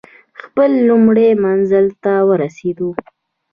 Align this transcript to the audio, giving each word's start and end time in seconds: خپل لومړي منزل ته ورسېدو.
خپل 0.41 0.71
لومړي 0.87 1.29
منزل 1.43 1.85
ته 2.03 2.13
ورسېدو. 2.29 2.89